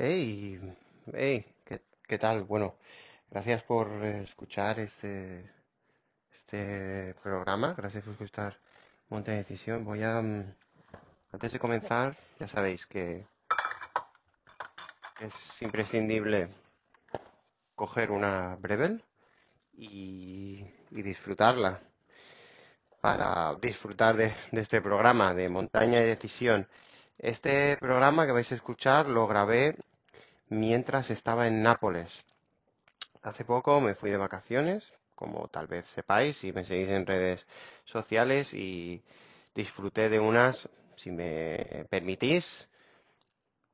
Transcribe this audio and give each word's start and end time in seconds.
Hey, 0.00 0.60
hey, 1.12 1.44
¿qué, 2.06 2.18
tal? 2.18 2.44
Bueno, 2.44 2.76
gracias 3.32 3.64
por 3.64 3.90
escuchar 4.04 4.78
este, 4.78 5.50
este 6.30 7.14
programa, 7.20 7.74
gracias 7.76 8.04
por 8.04 8.12
escuchar 8.12 8.60
Monte 9.08 9.32
de 9.32 9.38
Decisión. 9.38 9.84
Voy 9.84 10.04
a, 10.04 10.22
mm, 10.22 10.54
antes 11.32 11.52
de 11.52 11.58
comenzar, 11.58 12.16
ya 12.38 12.46
sabéis 12.46 12.86
que 12.86 13.26
es 15.18 15.62
imprescindible 15.62 16.48
coger 17.74 18.12
una 18.12 18.54
Breville 18.54 19.02
y, 19.72 20.64
y 20.92 21.02
disfrutarla. 21.02 21.80
Para 23.00 23.56
disfrutar 23.60 24.16
de, 24.16 24.32
de 24.52 24.60
este 24.60 24.80
programa 24.80 25.34
de 25.34 25.48
Montaña 25.48 25.98
de 25.98 26.06
Decisión. 26.06 26.68
Este 27.18 27.76
programa 27.78 28.26
que 28.26 28.32
vais 28.32 28.50
a 28.52 28.54
escuchar 28.54 29.08
lo 29.08 29.26
grabé 29.26 29.76
mientras 30.48 31.10
estaba 31.10 31.48
en 31.48 31.62
Nápoles. 31.62 32.24
Hace 33.22 33.44
poco 33.44 33.80
me 33.80 33.96
fui 33.96 34.10
de 34.10 34.16
vacaciones, 34.16 34.92
como 35.16 35.48
tal 35.48 35.66
vez 35.66 35.86
sepáis 35.86 36.36
si 36.36 36.52
me 36.52 36.64
seguís 36.64 36.88
en 36.90 37.06
redes 37.06 37.44
sociales, 37.84 38.54
y 38.54 39.02
disfruté 39.52 40.08
de 40.08 40.20
unas, 40.20 40.68
si 40.94 41.10
me 41.10 41.86
permitís, 41.90 42.68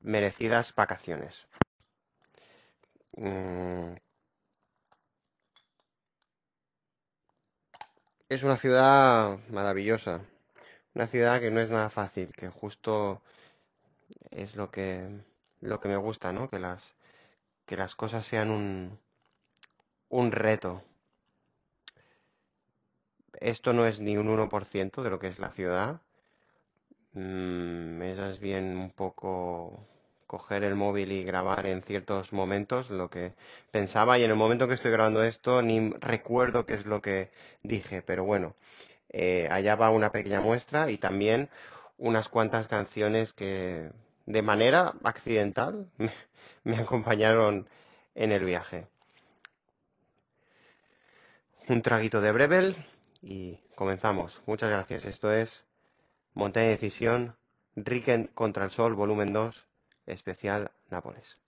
merecidas 0.01 0.75
vacaciones. 0.75 1.47
Mm, 3.17 3.95
es 8.29 8.43
una 8.43 8.57
ciudad 8.57 9.39
maravillosa, 9.51 10.23
una 10.95 11.07
ciudad 11.07 11.41
que 11.41 11.51
no 11.51 11.61
es 11.61 11.71
nada 11.71 11.91
fácil, 11.91 12.29
que 12.33 12.49
justo 12.49 13.21
es 14.31 14.57
lo 14.57 14.71
que, 14.71 15.09
lo 15.61 15.81
que 15.81 15.89
me 15.89 15.97
gusta, 15.97 16.33
¿no? 16.33 16.49
Que 16.49 16.59
las, 16.59 16.95
que 17.67 17.77
las 17.77 17.95
cosas 17.95 18.27
sean 18.27 18.51
un, 18.51 18.99
un 20.09 20.33
reto. 20.33 20.83
Esto 23.41 23.73
no 23.73 23.87
es 23.87 24.01
ni 24.01 24.17
un 24.17 24.29
uno 24.29 24.49
por 24.49 24.65
ciento 24.65 25.03
de 25.03 25.11
lo 25.11 25.19
que 25.19 25.29
es 25.29 25.39
la 25.39 25.51
ciudad. 25.51 26.01
Mm, 27.13 28.03
es 28.03 28.39
bien 28.41 28.77
un 28.77 28.91
poco 28.91 29.87
coger 30.27 30.65
el 30.65 30.75
móvil 30.75 31.13
y 31.13 31.25
grabar 31.25 31.67
en 31.67 31.83
ciertos 31.83 32.33
momentos 32.33 32.91
lo 32.91 33.09
que 33.09 33.33
pensaba 33.71 34.19
y 34.19 34.25
en 34.25 34.31
el 34.31 34.37
momento 34.37 34.67
que 34.67 34.75
estoy 34.75 34.91
grabando 34.91 35.23
esto 35.23 35.63
ni 35.63 35.91
recuerdo 36.01 36.67
qué 36.67 36.75
es 36.75 36.87
lo 36.87 37.01
que 37.03 37.31
dije, 37.63 38.03
pero 38.03 38.25
bueno, 38.25 38.55
eh, 39.17 39.47
allá 39.49 39.77
va 39.77 39.91
una 39.91 40.11
pequeña 40.11 40.41
muestra 40.41 40.91
y 40.91 40.99
también 40.99 41.49
unas 41.99 42.29
cuantas 42.29 42.67
canciones 42.67 43.33
que 43.33 43.93
de 44.27 44.43
manera 44.43 44.95
accidental 45.05 45.89
me, 46.65 46.77
acompañaron 46.77 47.69
en 48.17 48.33
el 48.33 48.45
viaje. 48.45 48.89
Un 51.69 51.81
traguito 51.81 52.21
de 52.21 52.33
Breville 52.33 52.77
y 53.23 53.61
comenzamos. 53.77 54.43
Muchas 54.47 54.71
gracias. 54.71 55.05
Esto 55.05 55.31
es 55.33 55.65
Montaña 56.35 56.67
de 56.67 56.73
Decisión, 56.73 57.37
Riken 57.77 58.27
contra 58.35 58.65
el 58.65 58.73
Sol, 58.73 58.95
volumen 58.95 59.33
2, 59.33 59.65
especial 60.07 60.73
Nápoles. 60.91 61.44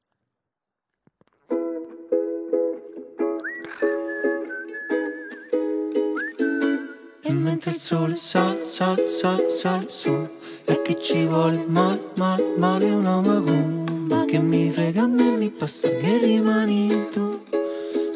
Mentre 7.56 7.70
il 7.70 7.78
sole 7.78 8.16
sale, 8.16 8.66
sale, 8.66 9.08
sale, 9.08 9.48
sale 9.48 9.86
su 9.88 10.28
E 10.66 10.82
che 10.82 11.00
ci 11.00 11.24
vuole? 11.24 11.64
Male, 11.66 12.00
male, 12.16 12.44
male 12.58 12.90
una 12.90 13.20
macumba 13.22 14.26
Che 14.26 14.38
mi 14.38 14.70
frega 14.70 15.04
a 15.04 15.06
me, 15.06 15.36
mi 15.36 15.48
passa 15.48 15.88
che 15.88 16.18
rimani 16.18 17.08
tu. 17.10 17.40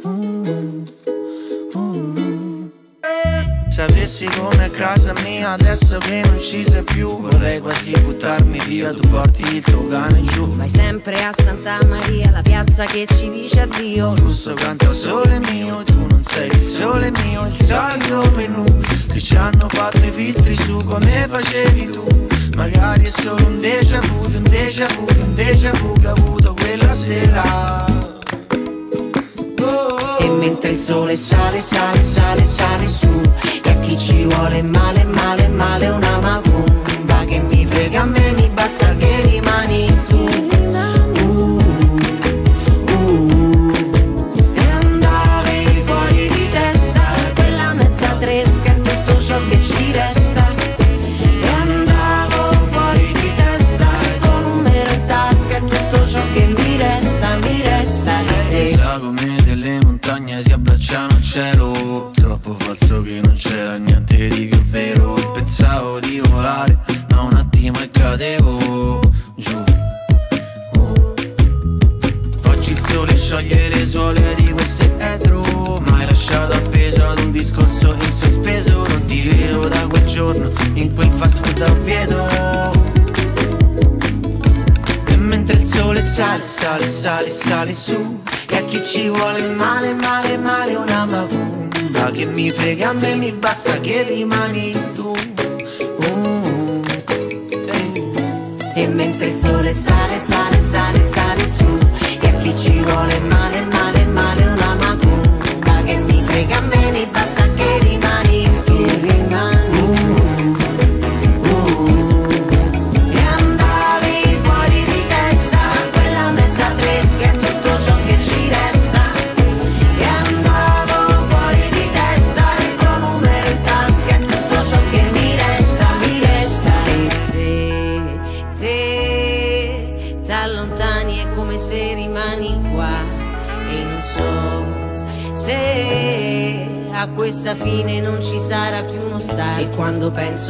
Uh, 0.02 0.84
uh, 1.72 1.78
uh. 1.78 2.70
Sapessi 3.70 4.26
come 4.26 4.68
casa 4.70 5.14
mia 5.22 5.52
adesso 5.52 5.96
che 5.98 6.22
non 6.26 6.38
ci 6.38 6.62
sei 6.62 6.82
più 6.82 7.18
Vorrei 7.20 7.60
quasi 7.60 7.92
buttarmi 7.92 8.58
via, 8.66 8.92
tu 8.92 9.08
porti 9.08 9.56
il 9.56 9.62
tuo 9.62 9.88
cane 9.88 10.20
giù. 10.22 10.48
Vai 10.54 10.68
sempre 10.68 11.24
a 11.24 11.32
Santa 11.34 11.78
Maria, 11.86 12.30
la 12.30 12.42
piazza 12.42 12.84
che 12.84 13.06
ci 13.06 13.30
dice 13.30 13.39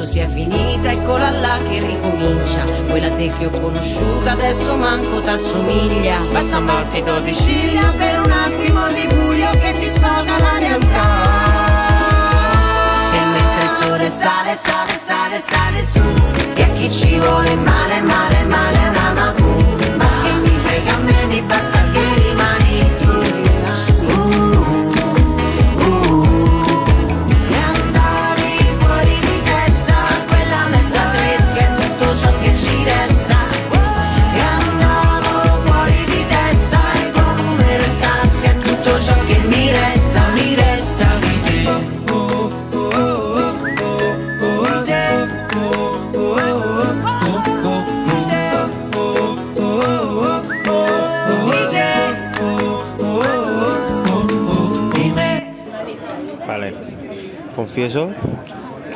penso 0.00 0.04
sia 0.04 0.28
finita 0.28 0.90
eccola 0.90 1.30
là 1.30 1.58
che 1.68 1.80
ricomincia. 1.80 2.64
Quella 2.88 3.10
te 3.10 3.30
che 3.38 3.46
ho 3.46 3.50
conosciuta 3.50 4.32
adesso 4.32 4.74
manco 4.76 5.20
t'assomiglia. 5.20 6.20
Basta 6.32 6.58
un 6.58 6.66
battito 6.66 7.20
di 7.20 7.34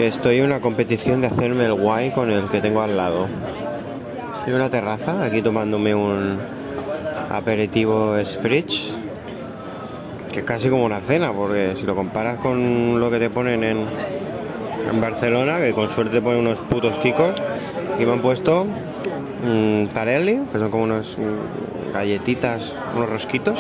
que 0.05 0.09
estoy 0.09 0.37
en 0.37 0.45
una 0.45 0.61
competición 0.61 1.23
de 1.23 1.29
hacerme 1.29 1.65
el 1.65 1.73
guay 1.73 2.11
con 2.11 2.31
el 2.31 2.45
que 2.51 2.61
tengo 2.61 2.83
al 2.83 2.95
lado. 2.95 3.27
Estoy 4.37 4.51
en 4.51 4.57
una 4.57 4.69
terraza, 4.69 5.25
aquí 5.25 5.41
tomándome 5.41 5.95
un 5.95 6.39
aperitivo 7.31 8.15
Spritz, 8.23 8.93
que 10.31 10.41
es 10.41 10.45
casi 10.45 10.69
como 10.69 10.85
una 10.85 11.01
cena, 11.01 11.33
porque 11.33 11.73
si 11.77 11.87
lo 11.87 11.97
comparas 11.97 12.39
con 12.41 13.01
lo 13.01 13.11
que 13.11 13.19
te 13.19 13.31
ponen 13.31 13.65
en, 13.65 13.87
en 14.91 15.01
Barcelona, 15.01 15.59
que 15.59 15.73
con 15.73 15.89
suerte 15.89 16.17
te 16.17 16.21
ponen 16.21 16.41
unos 16.41 16.59
putos 16.59 16.99
kikos, 16.99 17.41
aquí 17.95 18.05
me 18.05 18.13
han 18.13 18.21
puesto 18.21 18.67
mm, 19.43 19.87
tarelli, 19.87 20.43
que 20.53 20.59
son 20.59 20.71
como 20.71 20.85
unos 20.85 21.17
mm, 21.17 21.95
galletitas, 21.95 22.75
unos 22.95 23.09
rosquitos 23.09 23.59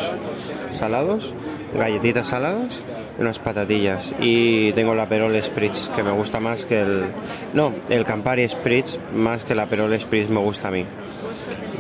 salados, 0.78 1.32
galletitas 1.74 2.28
saladas 2.28 2.82
unas 3.18 3.38
patatillas. 3.38 4.10
Y 4.20 4.72
tengo 4.72 4.94
la 4.94 5.06
Perol 5.06 5.40
Spritz, 5.42 5.88
que 5.94 6.02
me 6.02 6.12
gusta 6.12 6.40
más 6.40 6.64
que 6.64 6.80
el... 6.80 7.04
No, 7.52 7.72
el 7.88 8.04
Campari 8.04 8.48
Spritz, 8.48 8.98
más 9.14 9.44
que 9.44 9.54
la 9.54 9.66
Perol 9.66 9.98
Spritz 10.00 10.28
me 10.30 10.40
gusta 10.40 10.68
a 10.68 10.70
mí. 10.70 10.84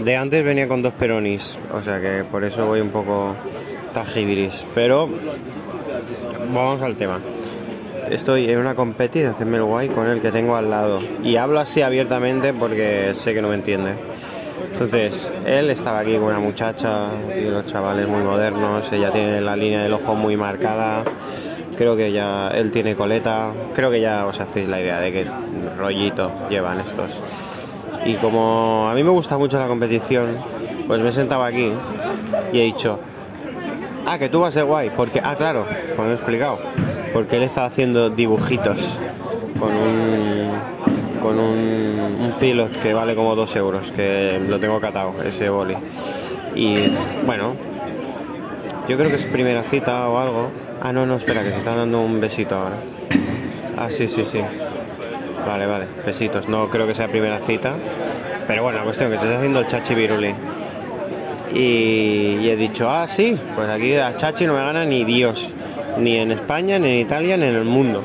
De 0.02 0.16
antes 0.16 0.44
venía 0.44 0.66
con 0.66 0.82
dos 0.82 0.92
peronis, 0.94 1.56
o 1.72 1.80
sea 1.80 2.00
que 2.00 2.24
por 2.24 2.44
eso 2.44 2.66
voy 2.66 2.80
un 2.80 2.90
poco 2.90 3.34
tajibiris. 3.92 4.66
Pero 4.74 5.08
vamos 6.52 6.82
al 6.82 6.96
tema. 6.96 7.20
Estoy 8.10 8.50
en 8.50 8.58
una 8.58 8.74
competi 8.74 9.20
de 9.20 9.32
el 9.40 9.62
guay 9.62 9.88
con 9.88 10.06
el 10.08 10.20
que 10.20 10.30
tengo 10.30 10.56
al 10.56 10.68
lado. 10.68 11.00
Y 11.22 11.36
hablo 11.36 11.60
así 11.60 11.80
abiertamente 11.80 12.52
porque 12.52 13.12
sé 13.14 13.32
que 13.32 13.40
no 13.40 13.48
me 13.48 13.54
entiende. 13.54 13.94
Entonces, 14.72 15.32
él 15.46 15.70
estaba 15.70 16.00
aquí 16.00 16.14
con 16.14 16.24
una 16.24 16.38
muchacha 16.38 17.08
y 17.36 17.44
los 17.50 17.66
chavales 17.66 18.08
muy 18.08 18.22
modernos. 18.22 18.92
Ella 18.92 19.10
tiene 19.10 19.40
la 19.40 19.56
línea 19.56 19.82
del 19.82 19.92
ojo 19.92 20.14
muy 20.14 20.36
marcada. 20.36 21.04
Creo 21.76 21.96
que 21.96 22.12
ya 22.12 22.48
él 22.48 22.70
tiene 22.72 22.94
coleta. 22.94 23.52
Creo 23.74 23.90
que 23.90 24.00
ya 24.00 24.26
os 24.26 24.40
hacéis 24.40 24.68
la 24.68 24.80
idea 24.80 25.00
de 25.00 25.12
qué 25.12 25.26
rollito 25.76 26.32
llevan 26.48 26.80
estos. 26.80 27.20
Y 28.04 28.14
como 28.14 28.88
a 28.88 28.94
mí 28.94 29.02
me 29.02 29.10
gusta 29.10 29.38
mucho 29.38 29.58
la 29.58 29.66
competición, 29.66 30.36
pues 30.86 31.00
me 31.00 31.08
he 31.08 31.12
sentado 31.12 31.42
aquí 31.42 31.72
y 32.52 32.58
he 32.58 32.64
dicho, 32.64 32.98
ah, 34.06 34.18
que 34.18 34.28
tú 34.28 34.40
vas 34.40 34.52
ser 34.52 34.64
guay, 34.64 34.90
porque, 34.94 35.20
ah, 35.22 35.34
claro, 35.36 35.64
me 35.98 36.10
he 36.10 36.12
explicado, 36.12 36.58
porque 37.12 37.36
él 37.36 37.42
estaba 37.44 37.66
haciendo 37.66 38.10
dibujitos 38.10 39.00
con 39.58 39.70
un, 39.74 40.50
con 41.24 41.38
un, 41.38 42.18
un 42.20 42.32
pilot 42.38 42.70
que 42.80 42.92
vale 42.92 43.14
como 43.14 43.34
dos 43.34 43.56
euros, 43.56 43.90
que 43.92 44.38
lo 44.46 44.60
tengo 44.60 44.78
catado, 44.78 45.14
ese 45.24 45.48
boli. 45.48 45.74
Y 46.54 46.90
bueno, 47.24 47.54
yo 48.86 48.98
creo 48.98 49.08
que 49.08 49.16
es 49.16 49.24
primera 49.24 49.62
cita 49.62 50.06
o 50.10 50.18
algo. 50.18 50.50
Ah, 50.82 50.92
no, 50.92 51.06
no, 51.06 51.16
espera, 51.16 51.42
que 51.42 51.50
se 51.50 51.56
está 51.56 51.74
dando 51.74 52.02
un 52.02 52.20
besito 52.20 52.56
ahora. 52.56 52.76
Ah, 53.78 53.88
sí, 53.88 54.06
sí, 54.06 54.26
sí. 54.26 54.42
Vale, 55.46 55.64
vale, 55.64 55.86
besitos. 56.04 56.46
No 56.46 56.68
creo 56.68 56.86
que 56.86 56.92
sea 56.92 57.08
primera 57.08 57.38
cita. 57.38 57.72
Pero 58.46 58.62
bueno, 58.62 58.80
la 58.80 58.84
cuestión 58.84 59.10
que 59.10 59.16
se 59.16 59.24
está 59.24 59.38
haciendo 59.38 59.60
el 59.60 59.66
chachi 59.66 59.94
viruli. 59.94 60.34
Y, 61.54 62.38
y 62.42 62.50
he 62.50 62.56
dicho, 62.56 62.90
ah, 62.90 63.06
sí, 63.06 63.38
pues 63.56 63.70
aquí 63.70 63.94
a 63.94 64.14
chachi 64.14 64.44
no 64.44 64.52
me 64.52 64.60
gana 64.60 64.84
ni 64.84 65.04
Dios. 65.04 65.54
Ni 65.96 66.16
en 66.18 66.32
España, 66.32 66.78
ni 66.78 66.88
en 66.88 66.98
Italia, 66.98 67.38
ni 67.38 67.44
en 67.46 67.54
el 67.54 67.64
mundo. 67.64 68.02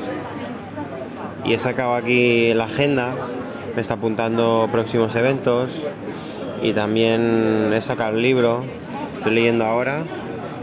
Y 1.50 1.54
he 1.54 1.58
sacado 1.58 1.96
aquí 1.96 2.54
la 2.54 2.66
agenda. 2.66 3.12
Me 3.74 3.82
está 3.82 3.94
apuntando 3.94 4.68
próximos 4.70 5.16
eventos. 5.16 5.84
Y 6.62 6.74
también 6.74 7.72
he 7.74 7.80
sacado 7.80 8.14
el 8.14 8.22
libro. 8.22 8.62
Estoy 9.16 9.34
leyendo 9.34 9.66
ahora. 9.66 10.04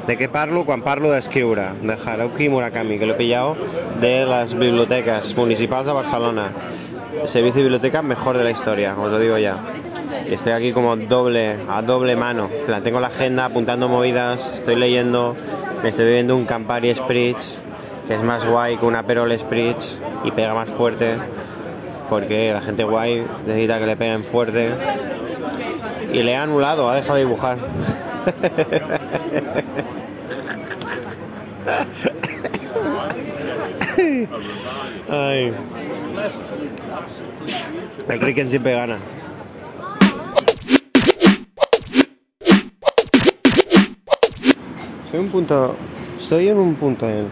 ¿De 0.07 0.15
qué 0.15 0.29
parlo? 0.29 0.63
Quan 0.63 0.83
parlo 0.83 1.11
d'escriure, 1.11 1.73
de 1.81 1.93
Haruki 1.93 2.47
Murakami, 2.47 2.97
que 2.97 3.05
lo 3.05 3.15
he 3.15 3.17
pillado 3.17 3.57
de 3.99 4.25
las 4.25 4.57
bibliotecas 4.57 5.35
municipales 5.35 5.87
de 5.87 5.91
Barcelona. 5.91 6.51
Servicio 7.25 7.57
de 7.57 7.63
biblioteca 7.63 8.01
mejor 8.01 8.37
de 8.37 8.45
la 8.45 8.51
historia, 8.51 8.95
os 8.97 9.11
lo 9.11 9.19
digo 9.19 9.37
ya. 9.37 9.57
Estoy 10.25 10.53
aquí 10.53 10.71
como 10.71 10.95
doble, 10.95 11.57
a 11.67 11.81
doble 11.81 12.15
mano. 12.15 12.49
Tengo 12.81 13.01
la 13.01 13.07
agenda 13.07 13.43
apuntando 13.43 13.89
movidas, 13.89 14.53
estoy 14.53 14.77
leyendo, 14.77 15.35
me 15.83 15.89
estoy 15.89 16.05
bebiendo 16.05 16.37
un 16.37 16.45
Campari 16.45 16.95
Spritz, 16.95 17.59
que 18.07 18.15
es 18.15 18.23
más 18.23 18.45
guay 18.45 18.77
que 18.77 18.85
una 18.85 19.03
Perol 19.03 19.37
Spritz 19.37 19.99
y 20.23 20.31
pega 20.31 20.53
más 20.53 20.69
fuerte, 20.69 21.17
porque 22.09 22.53
la 22.53 22.61
gente 22.61 22.85
guay 22.85 23.25
necesita 23.45 23.79
que 23.79 23.85
le 23.85 23.97
peguen 23.97 24.23
fuerte. 24.23 24.69
Y 26.13 26.23
le 26.23 26.37
ha 26.37 26.43
anulado, 26.43 26.89
ha 26.89 26.95
dejado 26.95 27.15
de 27.15 27.25
dibujar. 27.25 27.57
Ay. 35.09 35.53
El 38.07 38.21
Ricken 38.21 38.49
siempre 38.49 38.73
gana. 38.73 38.99
Soy 45.11 45.19
un 45.19 45.27
punto. 45.27 45.75
Estoy 46.17 46.47
en 46.49 46.57
un 46.57 46.75
punto 46.75 47.07
en, 47.07 47.29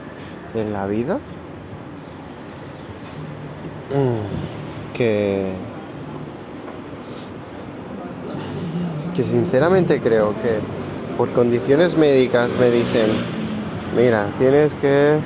en 0.57 0.73
la 0.73 0.87
vida 0.87 1.19
mm, 3.89 4.93
que. 4.93 5.75
que 9.15 9.23
sinceramente 9.23 10.01
creo 10.01 10.37
que 10.41 10.59
por 11.17 11.31
condiciones 11.31 11.95
médicas 11.95 12.51
me 12.59 12.69
dicen, 12.69 13.07
mira, 13.95 14.33
tienes 14.37 14.75
que 14.75 15.23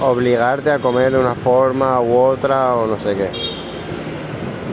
obligarte 0.00 0.70
a 0.70 0.78
comer 0.78 1.12
de 1.12 1.18
una 1.18 1.34
forma 1.34 2.00
u 2.00 2.16
otra 2.16 2.76
o 2.76 2.86
no 2.86 2.98
sé 2.98 3.16
qué. 3.16 3.30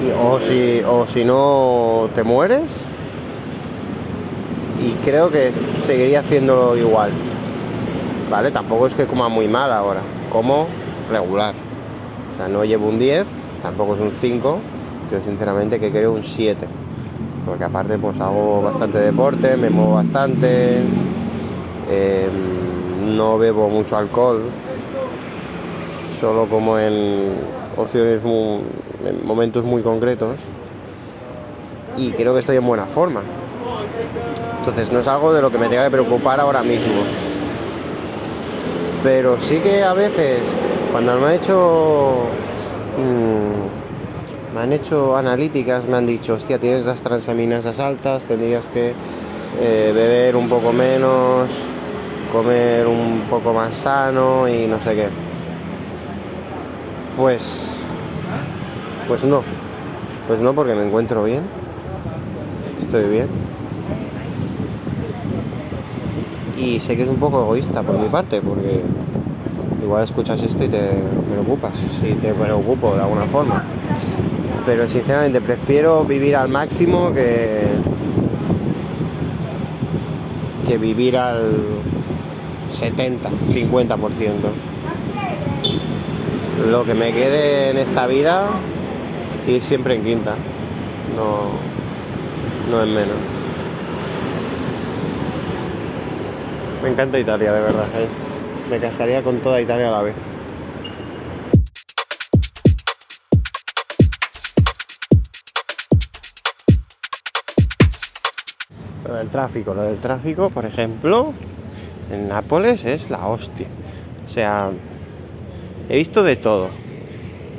Y, 0.06 0.12
o, 0.12 0.40
si, 0.40 0.82
o 0.86 1.08
si 1.08 1.24
no 1.26 2.10
te 2.14 2.24
mueres. 2.24 2.92
Y 4.76 4.98
creo 5.04 5.32
que 5.32 5.52
seguiría 5.86 6.20
haciéndolo 6.20 6.78
igual. 6.78 7.25
¿Vale? 8.30 8.52
Tampoco 8.52 8.88
es 8.88 8.94
que 8.94 9.06
coma 9.06 9.30
muy 9.30 9.48
mal 9.48 9.72
ahora. 9.72 10.02
Como 10.32 10.68
regular. 11.10 11.54
O 12.34 12.38
sea, 12.38 12.48
no 12.48 12.66
llevo 12.66 12.88
un 12.88 13.00
10, 13.00 13.26
tampoco 13.62 13.96
es 13.96 14.02
un 14.02 14.12
5. 14.12 14.60
Creo 15.10 15.22
sinceramente 15.22 15.80
que 15.80 15.92
creo 15.92 16.14
un 16.14 16.24
7. 16.24 16.68
Porque 17.46 17.64
aparte 17.64 17.98
pues 17.98 18.20
hago 18.20 18.62
bastante 18.62 18.98
deporte, 18.98 19.56
me 19.58 19.70
muevo 19.70 19.94
bastante. 19.94 20.82
eh, 21.90 22.30
no 23.06 23.38
bebo 23.38 23.70
mucho 23.70 23.98
alcohol. 23.98 24.42
Solo 26.20 26.48
como 26.48 26.80
en 26.80 27.34
opciones 27.78 28.24
muy, 28.24 28.62
en 29.06 29.26
momentos 29.26 29.64
muy 29.64 29.84
concretos. 29.84 30.40
Y 31.98 32.12
creo 32.12 32.34
que 32.34 32.40
estoy 32.40 32.58
en 32.58 32.66
buena 32.66 32.88
forma. 32.88 33.22
Entonces 34.60 34.92
no 34.92 35.00
es 35.00 35.08
algo 35.08 35.32
de 35.32 35.42
lo 35.42 35.52
que 35.52 35.60
me 35.60 35.68
tenga 35.70 35.86
que 35.86 35.92
preocupar 35.92 36.40
ahora 36.40 36.64
mismo. 36.64 37.04
Pero 39.06 39.40
sí 39.40 39.60
que 39.60 39.84
a 39.84 39.94
veces, 39.94 40.52
cuando 40.92 41.16
me 41.18 41.28
han 41.28 41.34
hecho. 41.34 42.24
mm, 42.98 44.56
me 44.56 44.62
han 44.62 44.74
hecho 44.74 45.16
analíticas, 45.16 45.86
me 45.86 45.98
han 45.98 46.08
dicho, 46.08 46.34
hostia, 46.34 46.58
tienes 46.58 46.86
las 46.86 47.04
transaminasas 47.04 47.78
altas, 47.78 48.26
tendrías 48.26 48.68
que 48.68 48.96
eh, 49.62 49.92
beber 49.94 50.36
un 50.36 50.50
poco 50.50 50.74
menos, 50.74 51.52
comer 52.34 52.88
un 52.88 53.22
poco 53.30 53.54
más 53.54 53.76
sano 53.76 54.50
y 54.50 54.66
no 54.66 54.82
sé 54.82 54.96
qué. 54.96 55.10
Pues. 57.16 57.82
Pues 59.08 59.24
no. 59.24 59.44
Pues 60.28 60.40
no, 60.40 60.56
porque 60.56 60.74
me 60.74 60.88
encuentro 60.88 61.24
bien. 61.24 61.44
Estoy 62.82 63.08
bien. 63.08 63.45
Y 66.58 66.80
sé 66.80 66.96
que 66.96 67.04
es 67.04 67.10
un 67.10 67.18
poco 67.18 67.42
egoísta 67.42 67.84
por 67.84 67.98
mi 67.98 68.08
parte, 68.08 68.42
porque 68.42 68.82
igual 69.82 70.04
escuchas 70.04 70.42
esto 70.42 70.64
y 70.64 70.70
te 70.70 70.90
preocupas, 71.30 71.78
si 71.78 72.14
te 72.14 72.34
preocupo 72.34 72.96
de 72.96 73.02
alguna 73.02 73.26
forma. 73.26 73.64
Pero 74.66 74.88
sinceramente 74.88 75.42
prefiero 75.42 76.06
vivir 76.06 76.36
al 76.36 76.50
máximo 76.50 77.14
que, 77.14 77.68
que 80.68 80.78
vivir 80.78 81.18
al 81.18 81.52
70, 82.72 83.30
50%. 83.30 83.98
Lo 86.72 86.84
que 86.84 86.94
me 86.94 87.12
quede 87.12 87.70
en 87.70 87.78
esta 87.78 88.08
vida, 88.08 88.48
ir 89.48 89.62
siempre 89.62 89.96
en 89.96 90.04
quinta, 90.04 90.36
no, 91.16 91.50
no 92.72 92.82
en 92.82 92.94
menos. 92.94 93.35
Me 96.86 96.92
encanta 96.92 97.18
Italia, 97.18 97.52
de 97.52 97.62
verdad. 97.62 97.88
Me 98.70 98.78
casaría 98.78 99.24
con 99.24 99.40
toda 99.40 99.60
Italia 99.60 99.88
a 99.88 99.92
la 99.92 100.02
vez. 100.04 100.16
Lo 109.08 109.16
del 109.16 109.30
tráfico, 109.30 109.74
lo 109.74 109.82
del 109.82 109.98
tráfico, 109.98 110.52
por 110.52 110.64
ejemplo, 110.68 111.34
en 112.12 112.28
Nápoles 112.28 112.86
es 112.86 113.10
la 113.10 113.26
hostia. 113.30 113.66
O 114.30 114.32
sea, 114.32 114.70
he 115.90 115.98
visto 115.98 116.22
de 116.22 116.36
todo. 116.36 116.70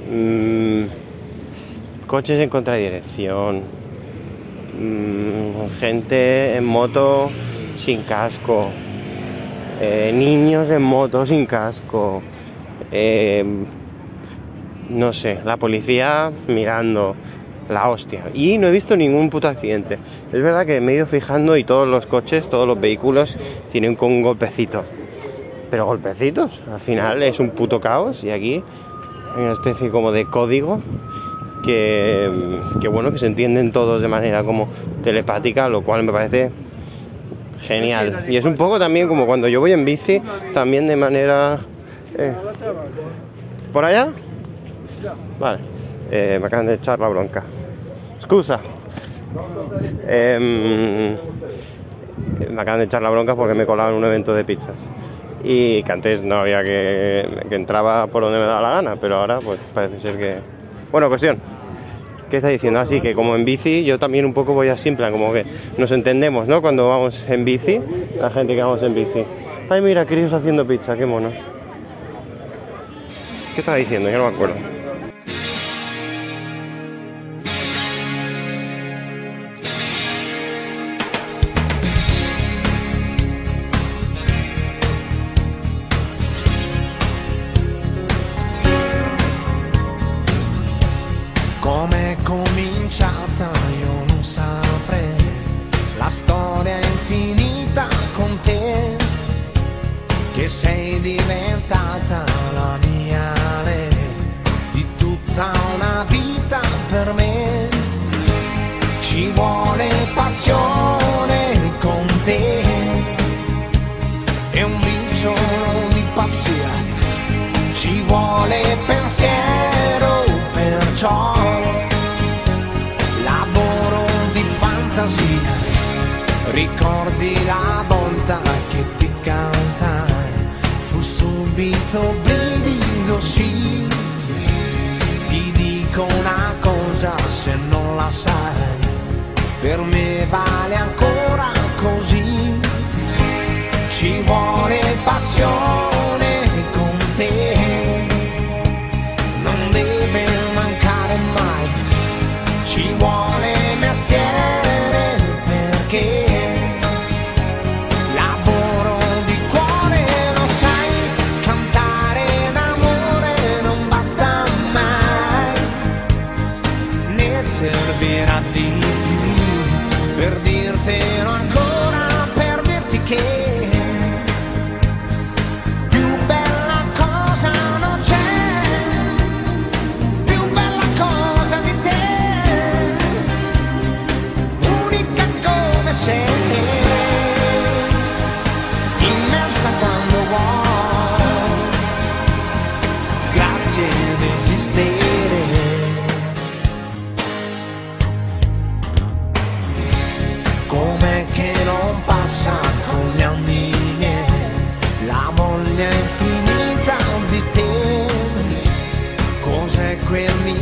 Mm, 0.09 0.85
coches 2.07 2.39
en 2.39 2.49
contradirección, 2.49 3.63
mm, 4.79 5.69
gente 5.81 6.55
en 6.55 6.65
moto 6.65 7.29
sin 7.77 8.03
casco, 8.05 8.71
eh, 9.81 10.11
niños 10.15 10.71
en 10.71 10.83
moto 10.83 11.27
sin 11.27 11.47
casco, 11.47 12.23
eh, 12.93 13.45
no 14.89 15.13
sé, 15.13 15.39
la 15.45 15.57
policía 15.57 16.33
mirando, 16.49 17.15
la 17.69 17.89
hostia. 17.89 18.25
Y 18.33 18.59
no 18.59 18.69
he 18.69 18.71
visto 18.71 18.97
ningún 18.97 19.31
puto 19.31 19.49
accidente. 19.49 19.99
Es 20.33 20.43
verdad 20.43 20.67
que 20.67 20.81
me 20.81 20.93
he 20.93 20.95
ido 20.97 21.07
fijando 21.07 21.57
y 21.57 21.65
todos 21.65 21.87
los 21.87 22.07
coches, 22.07 22.49
todos 22.49 22.67
los 22.67 22.81
vehículos 22.81 23.37
tienen 23.71 23.97
con 23.97 24.13
un 24.13 24.23
golpecito. 24.23 24.85
Pero 25.71 25.85
golpecitos, 25.85 26.63
al 26.73 26.81
final 26.81 27.23
es 27.23 27.41
un 27.41 27.51
puto 27.51 27.81
caos 27.81 28.23
y 28.23 28.31
aquí 28.31 28.63
hay 29.35 29.43
una 29.43 29.53
especie 29.53 29.91
como 29.91 30.13
de 30.13 30.27
código 30.27 30.81
que, 31.65 32.31
que 32.81 32.89
bueno, 32.89 33.13
que 33.13 33.19
se 33.19 33.27
entienden 33.27 33.73
todos 33.73 34.01
de 34.01 34.09
manera 34.09 34.45
como 34.45 34.69
telepática, 35.03 35.69
lo 35.69 35.83
cual 35.83 36.05
me 36.05 36.13
parece 36.13 36.53
genial. 37.61 38.25
Y 38.29 38.37
es 38.37 38.45
un 38.45 38.57
poco 38.57 38.79
también 38.79 39.09
como 39.09 39.27
cuando 39.27 39.49
yo 39.49 39.61
voy 39.61 39.73
en 39.73 39.85
bici, 39.85 40.23
también 40.53 40.87
de 40.87 40.97
manera... 40.97 41.59
eh, 42.17 42.35
¿Por 43.73 43.85
allá? 43.85 44.09
Vale, 45.39 45.59
Eh, 46.11 46.39
me 46.41 46.47
acaban 46.47 46.67
de 46.67 46.75
echar 46.75 46.99
la 46.99 47.09
bronca. 47.09 47.43
Excusa. 48.17 48.61
Em, 50.07 51.17
me 52.51 52.61
acaban 52.61 52.79
de 52.81 52.85
echar 52.87 53.03
la 53.03 53.11
bronca 53.11 53.35
porque 53.35 53.55
me 53.55 53.65
he 53.65 53.67
colado 53.67 53.91
en 53.91 53.97
un 53.97 54.05
evento 54.05 54.35
de 54.35 54.45
pizzas. 54.45 54.89
Y 55.45 55.83
que 55.83 55.93
antes 55.93 56.23
no 56.23 56.37
había 56.37 56.63
que, 56.65 57.29
que 57.49 57.55
entraba 57.55 58.07
por 58.07 58.23
donde 58.23 58.39
me 58.39 58.47
daba 58.47 58.61
la 58.63 58.71
gana, 58.71 58.97
pero 58.97 59.17
ahora 59.17 59.39
pues 59.39 59.59
parece 59.75 60.01
ser 60.01 60.17
que... 60.19 60.37
Bueno, 60.91 61.09
cuestión. 61.09 61.39
¿Qué 62.31 62.39
está 62.39 62.49
diciendo? 62.49 62.81
Así 62.81 63.01
que 63.01 63.15
como 63.15 63.37
en 63.37 63.45
bici, 63.45 63.85
yo 63.85 63.99
también 63.99 64.25
un 64.25 64.35
poco 64.35 64.53
voy 64.53 64.69
así, 64.69 64.89
en 64.89 64.97
como 64.97 65.33
que 65.33 65.47
nos 65.79 65.93
entendemos, 65.93 66.49
¿no? 66.49 66.61
Cuando 66.61 66.89
vamos 66.89 67.25
en 67.29 67.45
bici, 67.45 67.81
la 68.19 68.31
gente 68.31 68.55
que 68.55 68.63
vamos 68.63 68.83
en 68.83 68.95
bici. 68.95 69.25
Ay, 69.69 69.81
mira, 69.81 70.05
críos 70.07 70.33
haciendo 70.33 70.67
pizza, 70.67 70.97
qué 70.97 71.07
monos. 71.07 71.35
¿Qué 73.55 73.61
estaba 73.61 73.77
diciendo? 73.77 74.11
Yo 74.11 74.19
no 74.19 74.31
me 74.31 74.35
acuerdo. 74.35 74.76
Come 91.67 92.13
è 92.13 92.17
cominciata 92.23 93.51
io 93.81 94.05
non 94.07 94.23
saprei, 94.23 95.17
la 95.99 96.09
storia 96.09 96.79
è 96.79 96.87
infinita 96.87 97.89
con 98.15 98.39
te, 98.45 98.97
che 100.33 100.47
sei 100.47 101.01
diventata 101.01 101.36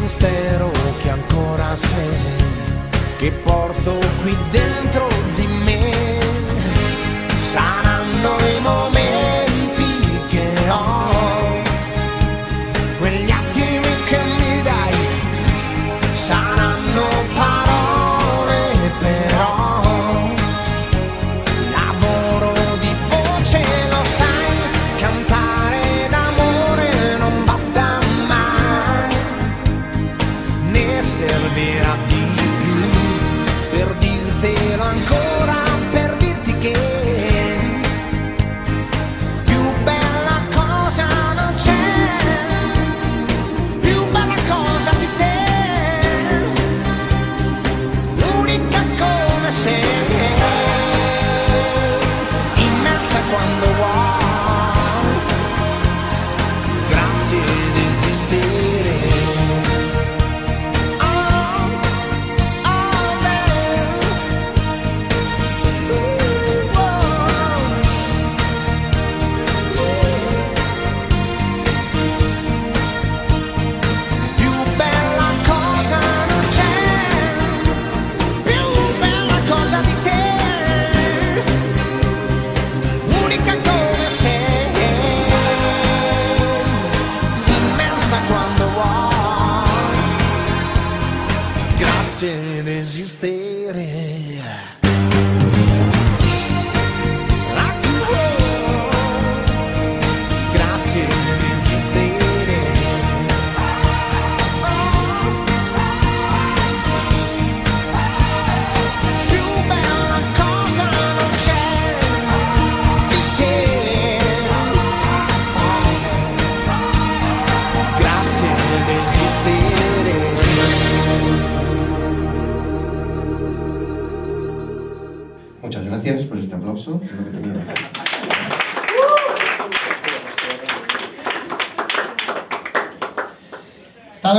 mistero 0.05 0.71
che 1.01 1.09
ancora 1.09 1.75
sei, 1.75 2.67
che 3.17 3.31
porto 3.43 3.99
qui 4.21 4.37
dentro 4.51 5.24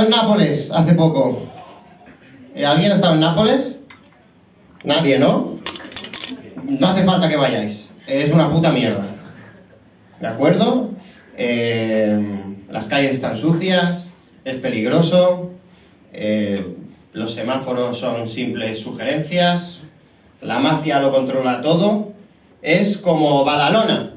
en 0.02 0.10
Nápoles 0.10 0.70
hace 0.70 0.94
poco. 0.94 1.42
Eh, 2.54 2.64
¿Alguien 2.64 2.92
ha 2.92 2.94
estado 2.94 3.14
en 3.14 3.20
Nápoles? 3.20 3.76
Nadie, 4.84 5.18
¿no? 5.18 5.58
No 6.64 6.88
hace 6.88 7.04
falta 7.04 7.28
que 7.28 7.36
vayáis. 7.36 7.90
Es 8.06 8.32
una 8.32 8.48
puta 8.50 8.70
mierda. 8.72 9.04
¿De 10.20 10.26
acuerdo? 10.26 10.90
Eh, 11.36 12.54
las 12.70 12.86
calles 12.86 13.12
están 13.12 13.36
sucias, 13.36 14.10
es 14.44 14.56
peligroso, 14.56 15.50
eh, 16.12 16.74
los 17.12 17.34
semáforos 17.34 17.98
son 17.98 18.28
simples 18.28 18.80
sugerencias, 18.80 19.80
la 20.40 20.58
mafia 20.58 21.00
lo 21.00 21.12
controla 21.12 21.60
todo, 21.60 22.12
es 22.62 22.98
como 22.98 23.44
Badalona, 23.44 24.12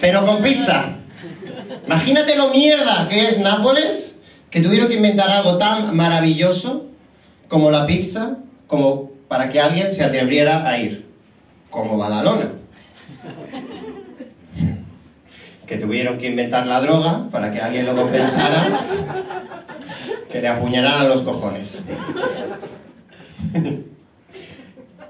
pero 0.00 0.26
con 0.26 0.42
pizza. 0.42 0.95
Imagínate 1.86 2.36
lo 2.36 2.50
mierda 2.50 3.08
que 3.08 3.28
es 3.28 3.38
Nápoles, 3.38 4.20
que 4.50 4.60
tuvieron 4.60 4.88
que 4.88 4.96
inventar 4.96 5.30
algo 5.30 5.56
tan 5.56 5.94
maravilloso 5.96 6.86
como 7.48 7.70
la 7.70 7.86
pizza, 7.86 8.38
como 8.66 9.10
para 9.28 9.48
que 9.48 9.60
alguien 9.60 9.92
se 9.92 10.02
atreviera 10.02 10.68
a 10.68 10.78
ir, 10.78 11.06
como 11.70 11.96
Badalona. 11.96 12.50
Que 15.66 15.76
tuvieron 15.76 16.18
que 16.18 16.28
inventar 16.28 16.66
la 16.66 16.80
droga 16.80 17.28
para 17.30 17.52
que 17.52 17.60
alguien 17.60 17.86
lo 17.86 17.94
compensara, 17.94 18.84
que 20.30 20.40
le 20.40 20.48
apuñalaran 20.48 21.08
los 21.08 21.22
cojones. 21.22 21.80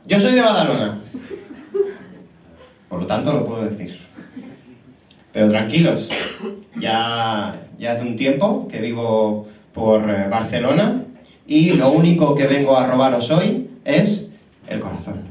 Yo 0.07 0.21
soy 0.21 0.35
de 0.35 0.41
Badalona, 0.43 0.99
por 2.89 3.01
lo 3.01 3.07
tanto 3.07 3.33
lo 3.33 3.47
puedo 3.47 3.65
decir. 3.65 3.99
Pero 5.33 5.51
tranquilos, 5.51 6.09
ya, 6.81 7.55
ya 7.79 7.93
hace 7.93 8.03
un 8.03 8.17
tiempo 8.17 8.69
que 8.69 8.81
vivo 8.81 9.47
por 9.73 10.09
eh, 10.09 10.29
Barcelona 10.29 11.03
y 11.47 11.73
lo 11.73 11.91
único 11.91 12.35
que 12.35 12.47
vengo 12.47 12.77
a 12.77 12.87
robaros 12.87 13.31
hoy 13.31 13.71
es 13.85 14.33
el 14.69 14.81
corazón. 14.81 15.25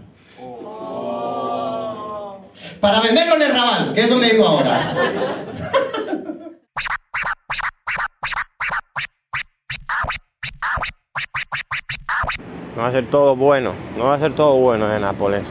Para 2.79 3.01
venderlo 3.01 3.36
en 3.36 3.41
el 3.41 3.51
Raval, 3.51 3.93
que 3.93 4.01
es 4.01 4.10
donde 4.10 4.29
vivo 4.29 4.47
ahora. 4.47 4.93
No 12.75 12.81
va 12.81 12.88
a 12.89 12.91
ser 12.91 13.05
todo 13.10 13.36
bueno, 13.36 13.73
no 13.97 14.05
va 14.05 14.15
a 14.15 14.19
ser 14.19 14.34
todo 14.34 14.55
bueno 14.58 14.93
en 14.93 15.01
Nápoles. 15.01 15.47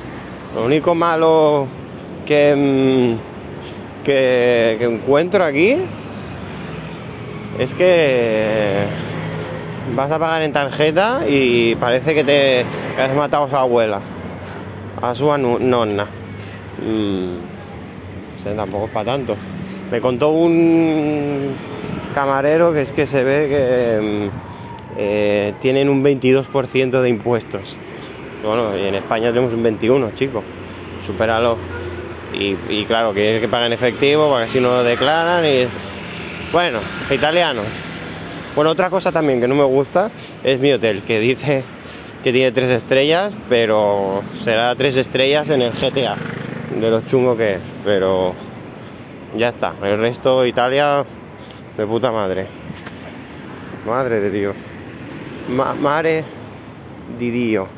Lo 0.55 0.65
único 0.67 0.95
malo 0.95 1.67
que, 2.27 2.55
mm, 2.55 3.34
que, 4.05 4.79
encuentro 4.81 5.45
aquí 5.45 5.77
es 7.59 7.73
que 7.75 8.85
vas 9.97 10.11
a 10.13 10.19
pagar 10.19 10.43
en 10.43 10.53
tarjeta 10.53 11.23
y 11.29 11.75
parece 11.77 12.15
que 12.15 12.25
te 12.25 12.65
has 13.01 13.15
matado 13.17 13.45
a 13.45 13.49
su 13.49 13.57
abuela, 13.57 14.01
a 15.03 15.15
su 15.15 15.27
nonna. 15.37 16.07
Mm, 16.85 17.55
tampoco 18.57 18.87
es 18.87 18.91
para 18.91 19.13
tanto. 19.13 19.37
Me 19.91 20.01
contó 20.01 20.31
un 20.31 21.55
camarero 22.15 22.73
que 22.73 22.83
es 22.83 22.93
que 22.93 23.07
se 23.07 23.25
ve 23.25 23.49
que 23.49 24.29
mm, 24.29 24.99
eh, 24.99 25.55
tienen 25.61 25.89
un 25.89 26.05
22% 26.05 27.01
de 27.01 27.09
impuestos. 27.09 27.77
Bueno, 28.45 28.77
y 28.77 28.87
en 28.87 28.95
España 28.95 29.29
tenemos 29.29 29.55
un 29.55 29.63
21, 29.63 30.11
chicos. 30.15 30.45
Supéralo. 31.07 31.57
Y, 32.35 32.85
claro, 32.87 33.15
que 33.15 33.39
que 33.41 33.49
pagar 33.49 33.67
en 33.69 33.73
efectivo, 33.73 34.29
porque 34.31 34.49
si 34.49 34.61
no 34.61 34.69
lo 34.69 34.85
declaran 34.85 35.45
y. 35.45 35.67
Bueno, 36.53 36.79
italianos. 37.11 37.67
Bueno, 38.55 38.71
otra 38.71 38.91
cosa 38.91 39.11
también 39.11 39.41
que 39.41 39.49
no 39.49 39.55
me 39.55 39.65
gusta 39.65 40.11
es 40.45 40.61
mi 40.61 40.73
hotel, 40.73 41.03
que 41.03 41.19
dice 41.19 41.65
que 42.23 42.33
tiene 42.33 42.53
tres 42.53 42.71
estrellas, 42.71 43.33
pero 43.49 44.23
será 44.43 44.75
tres 44.77 44.97
estrellas 44.97 45.51
en 45.51 45.63
el 45.63 45.73
GTA, 45.73 46.17
de 46.75 46.91
lo 46.91 47.01
chungo 47.03 47.37
que 47.37 47.55
es. 47.55 47.61
Pero 47.85 48.35
ya 49.37 49.49
está, 49.49 49.75
el 49.83 49.99
resto 49.99 50.47
Italia 50.47 51.05
de 51.77 51.87
puta 51.87 52.13
madre. 52.13 52.47
Madre 53.87 54.21
de 54.21 54.31
Dios. 54.31 54.57
Ma- 55.49 55.75
mare 55.75 56.25
di 57.19 57.31
Dio. 57.31 57.69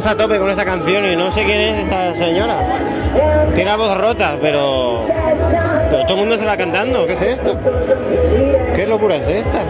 Está 0.00 0.12
a 0.12 0.16
tope 0.16 0.38
con 0.38 0.48
esta 0.48 0.64
canción 0.64 1.04
y 1.04 1.14
no 1.14 1.30
sé 1.30 1.44
quién 1.44 1.60
es 1.60 1.80
esta 1.80 2.14
señora. 2.14 2.56
Tiene 3.54 3.70
la 3.70 3.76
voz 3.76 3.94
rota, 3.98 4.38
pero. 4.40 5.04
Pero 5.90 6.02
todo 6.04 6.14
el 6.14 6.20
mundo 6.20 6.38
se 6.38 6.46
la 6.46 6.56
cantando. 6.56 7.06
¿Qué 7.06 7.12
es 7.12 7.20
esto? 7.22 7.54
¿Qué 8.74 8.86
locura 8.86 9.16
es 9.16 9.28
esta? 9.28 9.60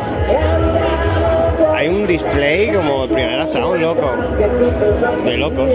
Hay 1.74 1.88
un 1.88 2.06
display 2.06 2.70
como 2.70 3.08
primera 3.08 3.44
sound, 3.44 3.80
loco. 3.80 4.08
De 5.24 5.36
locos. 5.36 5.68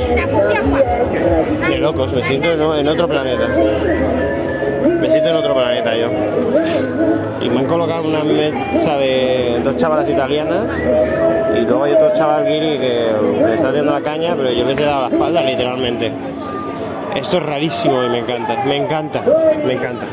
De 1.70 1.78
locos, 1.78 2.14
me 2.14 2.24
siento 2.24 2.52
en, 2.54 2.62
en 2.80 2.88
otro 2.88 3.10
planeta. 3.10 3.50
Me 5.00 5.10
siento 5.10 5.30
en 5.30 5.36
otro 5.36 5.54
planeta 5.54 5.96
yo. 5.96 6.08
Y 7.42 7.50
me 7.50 7.60
han 7.60 7.66
colocado 7.66 8.08
una 8.08 8.24
mesa 8.24 8.98
de 8.98 9.62
dos 9.64 9.78
chavalas 9.78 10.10
italianas 10.10 10.64
y 11.56 11.62
luego 11.62 11.84
hay 11.84 11.94
otro 11.94 12.14
chaval 12.14 12.46
guiri 12.46 12.78
que 12.80 13.12
le 13.40 13.54
está 13.56 13.70
haciendo 13.70 13.92
la 13.92 14.02
caña, 14.02 14.36
pero 14.36 14.52
yo 14.52 14.66
les 14.66 14.80
he 14.80 14.84
dado 14.84 15.10
la 15.10 15.16
espalda 15.16 15.42
literalmente. 15.42 16.12
Esto 17.16 17.38
es 17.38 17.44
rarísimo 17.44 18.04
y 18.04 18.10
me 18.10 18.20
encanta, 18.20 18.64
me 18.66 18.78
encanta, 18.78 19.24
me 19.66 19.74
encanta. 19.74 20.06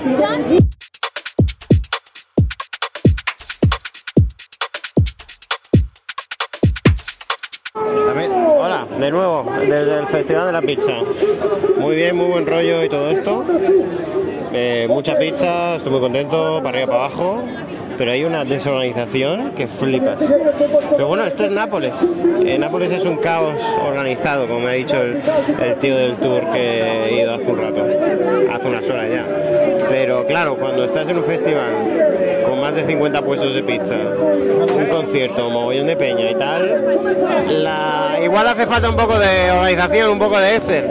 Hola, 8.64 8.86
de 8.98 9.10
nuevo, 9.10 9.44
desde 9.58 9.98
el 9.98 10.06
Festival 10.06 10.46
de 10.46 10.52
la 10.52 10.62
Pizza. 10.62 10.92
Muy 11.78 11.96
bien, 11.96 12.14
muy 12.14 12.26
buen 12.26 12.46
rollo 12.46 12.84
y 12.84 12.88
todo 12.88 13.10
esto. 13.10 13.44
Eh, 14.54 14.86
mucha 14.88 15.18
pizza, 15.18 15.76
estoy 15.76 15.92
muy 15.92 16.00
contento, 16.00 16.60
para 16.62 16.68
arriba, 16.68 16.86
para 16.86 17.04
abajo. 17.04 17.42
Pero 17.96 18.10
hay 18.10 18.24
una 18.24 18.44
desorganización 18.44 19.52
que 19.52 19.66
flipas. 19.66 20.18
Pero 20.90 21.08
bueno, 21.08 21.24
esto 21.24 21.44
es 21.44 21.50
Nápoles. 21.50 21.92
Eh, 22.44 22.58
Nápoles 22.58 22.90
es 22.90 23.04
un 23.04 23.16
caos 23.16 23.60
organizado, 23.86 24.46
como 24.46 24.60
me 24.60 24.70
ha 24.70 24.74
dicho 24.74 24.96
el, 25.00 25.76
tío 25.78 25.96
del 25.96 26.16
tour 26.16 26.50
que 26.52 26.82
he 26.82 27.22
ido 27.22 27.34
hace 27.34 27.50
un 27.50 27.58
rato, 27.58 27.86
hace 28.52 28.68
unas 28.68 28.88
horas 28.88 29.10
ya. 29.10 29.26
Pero 29.88 30.26
claro, 30.26 30.56
cuando 30.56 30.84
estás 30.84 31.08
en 31.08 31.18
un 31.18 31.24
festival 31.24 32.42
con 32.44 32.60
más 32.60 32.74
de 32.74 32.84
50 32.84 33.22
puestos 33.22 33.54
de 33.54 33.62
pizza, 33.62 33.96
un 33.96 34.86
concierto, 34.90 35.50
mogollón 35.50 35.86
de 35.86 35.96
peña 35.96 36.30
y 36.30 36.34
tal, 36.34 37.62
la... 37.62 38.18
igual 38.22 38.48
hace 38.48 38.66
falta 38.66 38.88
un 38.88 38.96
poco 38.96 39.18
de 39.18 39.50
organización, 39.50 40.10
un 40.10 40.18
poco 40.18 40.38
de 40.38 40.56
Excel. 40.56 40.90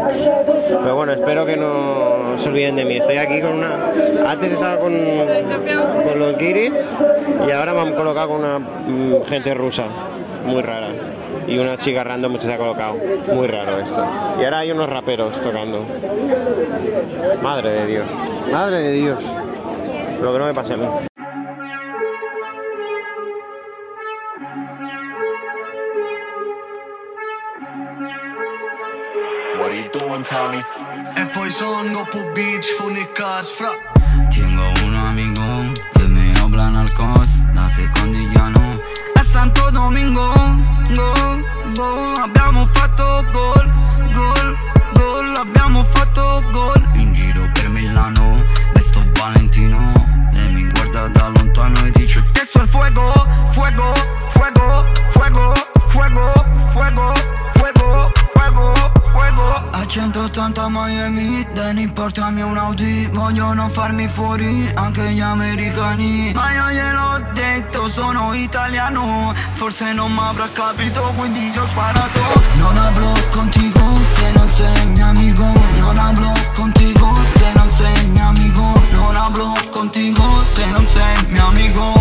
Pero 0.70 0.96
bueno, 0.96 1.14
espero 1.14 1.46
que 1.46 1.58
no 1.58 2.21
se 2.42 2.50
olviden 2.50 2.76
de 2.76 2.86
mí. 2.86 2.98
Estoy 2.98 3.18
aquí 3.18 3.42
con 3.42 3.54
una. 3.54 3.92
Antes 4.28 4.54
estaba 4.54 4.78
con, 4.78 4.94
los 4.94 6.38
guiris 6.38 6.74
y 7.48 7.52
ahora 7.52 7.74
me 7.74 7.82
han 7.82 7.94
colocado 7.94 8.30
con 8.30 8.40
una 8.40 8.60
mm, 8.60 9.24
gente 9.26 9.54
rusa, 9.54 9.86
muy 10.46 10.62
rara. 10.62 10.90
Y 11.48 11.58
una 11.58 11.78
chica 11.78 12.04
random 12.04 12.40
se 12.40 12.54
ha 12.54 12.58
colocado. 12.58 12.98
Muy 13.34 13.48
raro 13.48 13.80
esto. 13.80 14.06
Y 14.40 14.44
ahora 14.44 14.60
hay 14.60 14.72
unos 14.72 14.90
raperos 14.90 15.40
tocando. 15.42 15.86
Madre 17.42 17.72
de 17.72 17.88
Dios. 17.88 18.12
Madre 18.52 18.80
de 18.80 18.92
Dios. 18.94 19.26
Lo 20.22 20.34
que 20.34 20.40
no 20.40 20.46
me 20.46 20.54
pase 20.54 20.74
a 20.74 20.78
mí. 20.78 21.11
one 30.12 30.24
tell. 30.24 30.54
E 31.16 31.26
poi 31.28 31.50
sono 31.50 31.84
son 31.84 31.92
Gopu 31.94 32.32
Beach, 32.34 32.68
funicas, 32.78 33.50
fra. 33.50 33.72
Tengo 34.30 34.68
un 34.84 34.96
amigo 34.96 35.72
che 35.94 36.06
mi 36.08 36.34
hablan 36.38 36.76
al 36.76 36.92
cos, 36.92 37.44
da 37.54 37.68
secondigliano. 37.68 38.82
A 39.14 39.24
Santo 39.24 39.70
Domingo, 39.72 40.28
go, 40.96 41.14
go, 41.76 42.16
abbiamo 42.26 42.66
fatto 42.66 43.26
gol, 43.32 43.66
gol, 44.12 44.58
gol, 44.94 45.36
abbiamo 45.36 45.84
fatto 45.86 46.44
gol. 46.52 46.81
Ya 60.74 61.74
no 61.74 61.92
portami 61.94 62.42
un 62.42 62.58
Audi 62.58 63.08
Vogliono 63.12 63.68
farmi 63.70 64.08
fuori 64.08 64.70
anche 64.76 65.02
gli 65.12 65.20
americani. 65.20 66.32
Ma 66.34 66.54
io 66.54 66.70
gliel'ho 66.72 67.32
detto, 67.34 67.90
sono 67.90 68.34
italiano 68.34 69.34
Forse 69.54 69.94
non 69.94 70.12
mi 70.12 70.20
avrà 70.20 70.50
capito, 70.52 71.02
quindi 71.18 71.40
gli 71.40 71.58
ho 71.58 71.66
sparato. 71.66 72.20
Non 72.56 72.78
hablo 72.78 73.14
contigo 73.32 74.00
se 74.14 74.32
non 74.34 74.50
sei 74.50 74.86
mio 74.88 75.06
amico 75.06 75.52
Non 75.78 75.98
hablo 75.98 76.34
contigo 76.54 77.16
se 77.36 77.52
non 77.56 77.72
sei 77.72 78.06
mio 78.08 78.28
amico 78.28 78.82
Non 78.92 79.16
hablo 79.16 79.54
contigo 79.70 80.46
se 80.46 80.66
non 80.66 80.88
sei 80.88 81.26
mio 81.28 81.48
amico 81.48 82.01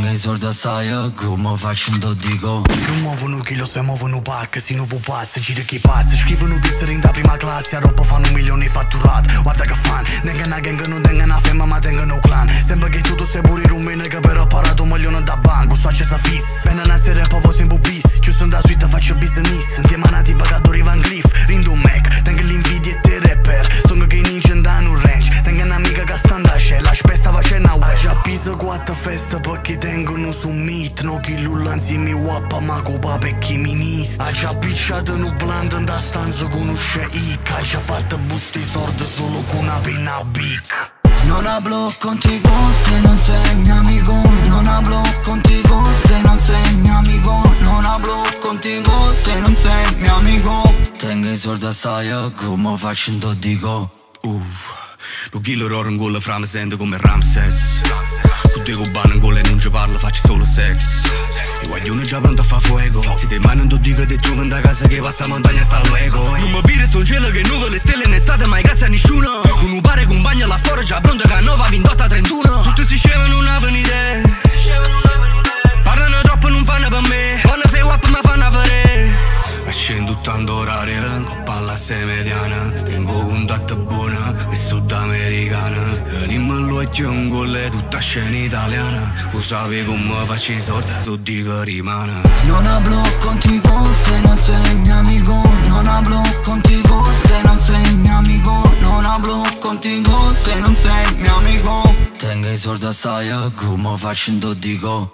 nga 0.00 0.10
i 0.12 0.16
zorda 0.16 0.52
saja 0.52 0.98
Gru 1.18 1.36
më 1.44 1.52
vak 1.62 1.76
shumë 1.82 2.00
do 2.04 2.10
digo. 2.24 2.54
Nuk 2.64 3.00
më 3.04 3.12
vënu 3.20 3.40
kilo 3.48 3.66
se 3.68 3.82
më 3.84 3.94
vënu 4.00 4.20
pak 4.28 4.50
Kësi 4.56 4.76
nuk 4.78 4.88
bubat 4.92 5.28
se 5.32 5.42
gjirë 5.44 5.64
ki 5.70 5.80
pat 5.84 6.08
Se 6.08 6.18
shkivë 6.20 6.48
nuk 6.50 6.68
i 6.68 6.72
sërin 6.76 7.02
da 7.04 7.12
prima 7.16 7.36
klas 7.42 7.70
Jaro 7.72 7.92
po 7.98 8.06
fanu 8.08 8.32
milioni 8.36 8.68
faturat. 8.76 9.28
Warta 9.46 9.68
ka 9.70 9.76
fan 9.84 10.08
Ne 10.24 10.36
nga 10.38 10.46
na 10.52 10.60
gengë 10.64 10.88
nuk 10.92 11.04
dhe 11.06 11.12
nga 11.18 11.26
na 11.32 11.40
fe 11.44 11.52
mama 11.60 11.80
dhe 11.84 11.92
nga 11.96 12.06
nuk 12.12 12.22
klan 12.26 12.52
Se 12.64 12.76
më 12.76 12.86
bëgjit 12.86 13.10
tutu 13.10 13.28
se 13.32 13.44
buri 13.46 13.68
rumi 13.72 13.98
Në 14.00 14.08
gëbero 14.14 14.46
para 14.54 14.74
du 14.78 14.88
milionë 14.88 15.24
da 15.28 15.36
ban 15.44 15.68
Gusa 15.72 15.92
që 15.92 16.08
sa 16.12 16.20
fis 16.24 16.48
Pena 16.64 16.86
na 16.88 16.98
sere 16.98 17.26
po 17.32 17.42
vosin 17.44 17.68
bubis 17.72 18.20
Qusën 18.24 18.52
da 18.54 18.62
suite 18.64 18.88
faqë 18.94 19.18
bizënis 19.20 19.80
Në 19.82 19.88
tjema 19.92 20.12
na 20.14 20.24
ti 20.24 20.38
baga 20.40 20.62
come 52.34 52.76
faccio 52.76 53.12
un 53.12 53.36
dico 53.38 53.90
Uff. 54.22 54.78
Lo 55.32 55.40
killer 55.40 55.72
ora 55.72 55.88
in 55.88 55.96
gola 55.96 56.20
fra 56.20 56.38
mi 56.38 56.46
sento 56.46 56.76
come 56.76 56.98
Ramses. 56.98 57.82
Con 58.52 58.62
due 58.64 58.74
cubane 58.74 59.14
in 59.14 59.20
gola 59.20 59.38
e 59.40 59.42
non 59.42 59.58
ci 59.58 59.70
parlo 59.70 59.98
faccio 59.98 60.26
solo 60.26 60.44
sex. 60.44 61.04
I 61.62 61.66
guaglioni 61.66 62.02
già 62.04 62.20
pronto 62.20 62.42
a 62.42 62.44
fa 62.44 62.60
fuego. 62.60 63.02
Se 63.16 63.26
te 63.26 63.38
mai 63.38 63.56
non 63.56 63.68
ti 63.68 63.80
dico 63.80 64.04
te 64.06 64.18
tu 64.18 64.34
da 64.46 64.60
casa 64.60 64.86
che 64.88 65.00
passa 65.00 65.26
montagna 65.26 65.62
sta 65.62 65.80
l'ego 65.90 66.36
Non 66.36 66.50
mi 66.50 66.60
vire 66.64 66.84
sto 66.86 66.98
in 66.98 67.06
cielo 67.06 67.29
scena 88.10 88.36
italiana 88.36 89.14
Tu 89.30 89.40
sapi 89.40 89.84
come 89.84 90.24
faccio 90.26 90.52
i 90.52 90.60
sordi, 90.60 90.92
tu 91.04 91.16
dico 91.16 91.62
rimane 91.62 92.22
Non 92.46 92.66
hablo 92.66 93.00
contigo 93.20 93.70
se 94.02 94.20
non 94.22 94.36
sei 94.36 94.74
mio 94.74 94.96
amico 94.96 95.34
Non 95.68 95.86
hablo 95.86 96.20
contigo 96.42 97.04
se 97.26 97.40
non 97.42 97.60
sei 97.60 97.94
mio 97.94 98.16
amico 98.16 98.74
Non 98.80 99.04
hablo 99.04 99.42
contigo 99.60 100.34
se 100.34 100.54
non 100.56 100.74
sei 100.74 101.14
mio 101.18 101.36
amico. 101.36 101.94
Tengo 102.16 102.48
i 102.48 102.56
soldi 102.56 102.86
assai, 102.86 103.30
come 103.54 103.96
faccio 103.96 104.32
un 104.32 104.56
dico. 104.58 105.12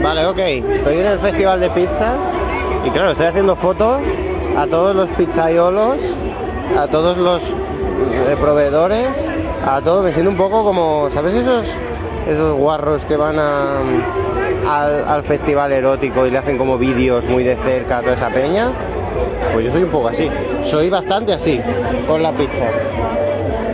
Vale, 0.00 0.26
ok. 0.26 0.38
Estoy 0.38 0.98
en 0.98 1.06
el 1.06 1.18
festival 1.20 1.60
de 1.60 1.70
pizzas 1.70 2.18
y 2.84 2.90
claro, 2.90 3.12
estoy 3.12 3.26
haciendo 3.26 3.54
fotos 3.54 4.02
a 4.56 4.66
todos 4.66 4.96
los 4.96 5.08
pizzaiolos, 5.10 6.02
a 6.76 6.88
todos 6.88 7.16
los 7.16 7.61
eh, 8.10 8.36
proveedores, 8.40 9.28
a 9.66 9.80
todos. 9.82 10.04
Me 10.04 10.12
siento 10.12 10.30
un 10.30 10.36
poco 10.36 10.64
como, 10.64 11.08
¿sabes 11.10 11.34
esos 11.34 11.74
esos 12.28 12.56
guarros 12.56 13.04
que 13.04 13.16
van 13.16 13.38
al, 13.38 14.04
al 15.08 15.22
festival 15.24 15.72
erótico 15.72 16.26
y 16.26 16.30
le 16.30 16.38
hacen 16.38 16.56
como 16.56 16.78
vídeos 16.78 17.24
muy 17.24 17.42
de 17.42 17.56
cerca 17.56 17.98
a 17.98 18.00
toda 18.02 18.14
esa 18.14 18.30
peña? 18.30 18.70
Pues 19.52 19.66
yo 19.66 19.72
soy 19.72 19.82
un 19.82 19.90
poco 19.90 20.08
así. 20.08 20.30
Soy 20.64 20.88
bastante 20.88 21.32
así 21.32 21.60
con 22.06 22.22
la 22.22 22.32
pizza. 22.32 22.70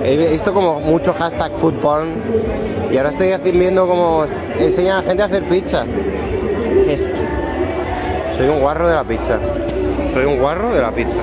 He 0.05 0.17
visto 0.31 0.55
como 0.55 0.81
mucho 0.81 1.12
hashtag 1.12 1.53
food 1.53 1.75
y 2.91 2.97
ahora 2.97 3.11
estoy 3.11 3.53
viendo 3.53 3.87
como 3.87 4.25
enseñan 4.59 4.99
a 4.99 5.03
la 5.03 5.07
gente 5.07 5.23
a 5.23 5.27
hacer 5.27 5.47
pizza. 5.47 5.85
Soy 8.37 8.49
un 8.49 8.61
guarro 8.61 8.88
de 8.88 8.95
la 8.95 9.05
pizza. 9.05 9.38
Soy 10.14 10.25
un 10.25 10.38
guarro 10.38 10.73
de 10.73 10.81
la 10.81 10.93
pizza. 10.93 11.19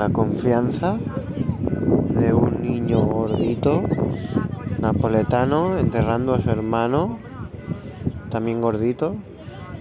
La 0.00 0.08
confianza 0.08 0.96
de 2.18 2.32
un 2.32 2.62
niño 2.62 3.00
gordito 3.04 3.82
napoletano 4.78 5.76
enterrando 5.76 6.32
a 6.32 6.40
su 6.40 6.48
hermano, 6.48 7.18
también 8.30 8.62
gordito, 8.62 9.14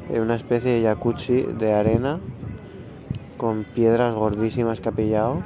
en 0.09 0.21
una 0.21 0.35
especie 0.35 0.71
de 0.71 0.83
jacuzzi 0.83 1.43
de 1.43 1.73
arena 1.73 2.19
con 3.37 3.63
piedras 3.63 4.13
gordísimas 4.13 4.81
que 4.81 4.89
ha 4.89 4.91
pillado, 4.91 5.41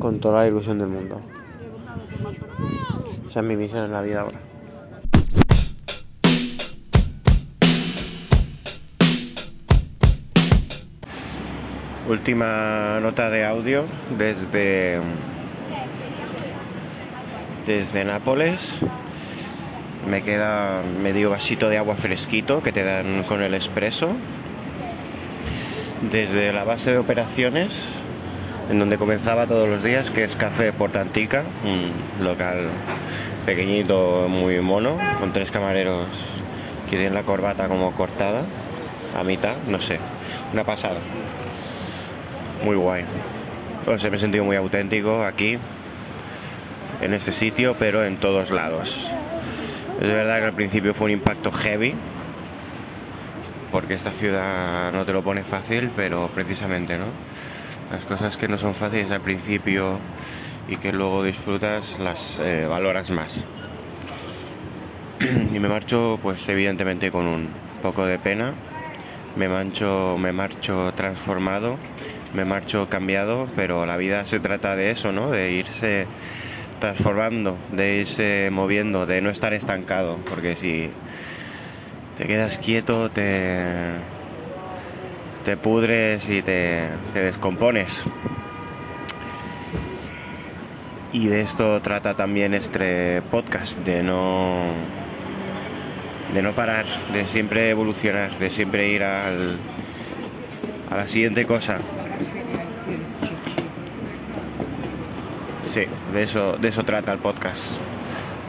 con 0.00 0.18
toda 0.18 0.40
la 0.40 0.48
ilusión 0.48 0.80
del 0.80 0.88
mundo. 0.88 1.20
Esa 3.28 3.38
es 3.38 3.46
mi 3.46 3.54
misión 3.54 3.84
en 3.84 3.92
la 3.92 4.02
vida 4.02 4.22
ahora. 4.22 4.45
Última 12.08 13.00
nota 13.00 13.30
de 13.30 13.44
audio 13.44 13.84
desde 14.16 15.00
desde 17.66 18.04
Nápoles. 18.04 18.60
Me 20.08 20.22
queda 20.22 20.82
medio 21.02 21.30
vasito 21.30 21.68
de 21.68 21.78
agua 21.78 21.96
fresquito 21.96 22.62
que 22.62 22.70
te 22.70 22.84
dan 22.84 23.24
con 23.24 23.42
el 23.42 23.54
expreso. 23.54 24.10
Desde 26.08 26.52
la 26.52 26.62
base 26.62 26.92
de 26.92 26.98
operaciones, 26.98 27.72
en 28.70 28.78
donde 28.78 28.98
comenzaba 28.98 29.48
todos 29.48 29.68
los 29.68 29.82
días, 29.82 30.12
que 30.12 30.22
es 30.22 30.36
Café 30.36 30.72
Portantica, 30.72 31.42
un 31.64 32.24
local 32.24 32.68
pequeñito, 33.46 34.28
muy 34.28 34.60
mono, 34.60 34.96
con 35.18 35.32
tres 35.32 35.50
camareros 35.50 36.06
que 36.88 36.96
tienen 36.96 37.14
la 37.14 37.24
corbata 37.24 37.66
como 37.66 37.90
cortada, 37.92 38.44
a 39.18 39.24
mitad, 39.24 39.56
no 39.66 39.80
sé, 39.80 39.98
una 40.52 40.62
pasada. 40.62 40.98
Muy 42.66 42.74
guay. 42.74 43.04
Sé, 43.96 44.10
me 44.10 44.16
he 44.16 44.18
sentido 44.18 44.42
muy 44.42 44.56
auténtico 44.56 45.22
aquí, 45.22 45.56
en 47.00 47.14
este 47.14 47.30
sitio, 47.30 47.76
pero 47.78 48.04
en 48.04 48.16
todos 48.16 48.50
lados. 48.50 49.08
Es 50.00 50.08
verdad 50.08 50.40
que 50.40 50.46
al 50.46 50.52
principio 50.52 50.92
fue 50.92 51.04
un 51.04 51.10
impacto 51.12 51.52
heavy, 51.52 51.94
porque 53.70 53.94
esta 53.94 54.10
ciudad 54.10 54.90
no 54.90 55.04
te 55.04 55.12
lo 55.12 55.22
pone 55.22 55.44
fácil, 55.44 55.92
pero 55.94 56.28
precisamente, 56.34 56.98
¿no? 56.98 57.04
Las 57.92 58.04
cosas 58.04 58.36
que 58.36 58.48
no 58.48 58.58
son 58.58 58.74
fáciles 58.74 59.12
al 59.12 59.20
principio 59.20 60.00
y 60.66 60.74
que 60.74 60.90
luego 60.90 61.22
disfrutas, 61.22 62.00
las 62.00 62.40
eh, 62.40 62.66
valoras 62.68 63.10
más. 63.12 63.44
y 65.20 65.60
me 65.60 65.68
marcho, 65.68 66.18
pues 66.20 66.48
evidentemente 66.48 67.12
con 67.12 67.28
un 67.28 67.48
poco 67.80 68.04
de 68.06 68.18
pena. 68.18 68.54
Me 69.36 69.48
mancho, 69.48 70.16
me 70.18 70.32
marcho 70.32 70.94
transformado, 70.96 71.76
me 72.34 72.44
marcho 72.44 72.88
cambiado, 72.88 73.48
pero 73.56 73.86
la 73.86 73.96
vida 73.96 74.26
se 74.26 74.40
trata 74.40 74.76
de 74.76 74.90
eso, 74.90 75.12
¿no? 75.12 75.30
De 75.30 75.52
irse 75.52 76.06
transformando, 76.80 77.56
de 77.72 77.96
irse 77.96 78.50
moviendo, 78.50 79.06
de 79.06 79.20
no 79.20 79.30
estar 79.30 79.54
estancado, 79.54 80.18
porque 80.28 80.56
si 80.56 80.90
te 82.18 82.26
quedas 82.26 82.58
quieto, 82.58 83.10
te, 83.10 83.64
te 85.44 85.56
pudres 85.56 86.28
y 86.28 86.42
te, 86.42 86.88
te 87.12 87.20
descompones. 87.20 88.02
Y 91.12 91.28
de 91.28 91.40
esto 91.40 91.80
trata 91.80 92.14
también 92.14 92.52
este 92.52 93.22
podcast, 93.30 93.78
de 93.78 94.02
no 94.02 94.64
de 96.34 96.42
no 96.42 96.52
parar, 96.52 96.84
de 97.12 97.24
siempre 97.24 97.70
evolucionar, 97.70 98.36
de 98.38 98.50
siempre 98.50 98.88
ir 98.88 99.02
al, 99.02 99.56
a 100.90 100.96
la 100.96 101.08
siguiente 101.08 101.46
cosa. 101.46 101.78
Sí, 105.76 105.84
de 106.14 106.22
eso, 106.22 106.84
trata 106.86 107.12
el 107.12 107.18
podcast. 107.18 107.62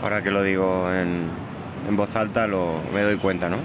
Ahora 0.02 0.24
que 0.24 0.32
lo 0.32 0.44
digo 0.44 0.90
en, 0.94 1.26
en 1.86 1.98
voz 1.98 2.16
alta 2.16 2.48
lo, 2.48 2.80
me 2.94 3.02
doy 3.02 3.18
cuenta, 3.18 3.50
¿no? 3.50 3.58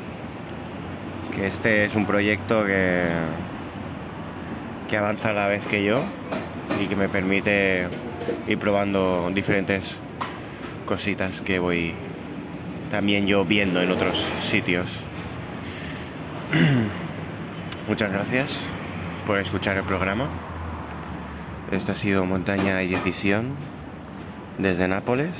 Que 1.32 1.46
este 1.46 1.84
es 1.84 1.94
un 1.94 2.04
proyecto 2.04 2.66
que, 2.66 3.04
que 4.90 4.96
avanza 4.96 5.28
a 5.28 5.32
la 5.32 5.46
vez 5.46 5.64
que 5.66 5.84
yo 5.84 6.02
y 6.82 6.88
que 6.88 6.96
me 6.96 7.08
permite 7.08 7.86
ir 8.48 8.58
probando 8.58 9.30
diferentes 9.32 9.94
cositas 10.84 11.40
que 11.40 11.60
voy 11.60 11.94
también 12.90 13.28
yo 13.28 13.44
viendo 13.44 13.80
en 13.80 13.92
otros 13.92 14.18
sitios. 14.50 14.88
Muchas 17.86 18.10
gracias 18.10 18.58
por 19.24 19.38
escuchar 19.38 19.76
el 19.76 19.84
programa. 19.84 20.51
Esto 21.72 21.90
ha 21.90 21.94
sido 21.96 22.24
Montaña 22.24 22.82
y 22.84 22.88
Decisión 22.88 23.56
desde 24.58 24.86
Nápoles. 24.86 25.36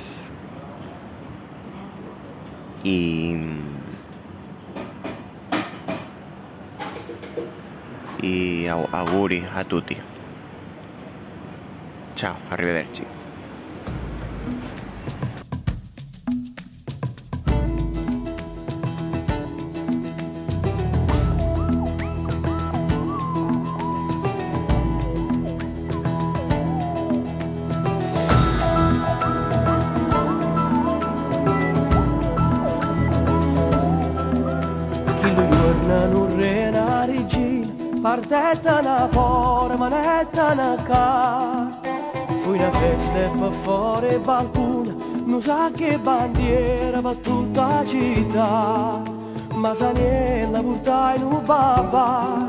Y. 2.85 3.37
Y 8.17 8.67
au- 8.69 8.89
auguri 8.93 9.45
a 9.53 9.65
tutti. 9.65 9.97
Ciao, 12.15 12.39
arrivederci. 12.49 13.05
Città. 48.33 49.03
Ma 49.55 49.75
Saniella 49.75 50.63
portai 50.63 51.19
in 51.19 51.25
un 51.25 51.41
babà, 51.45 52.49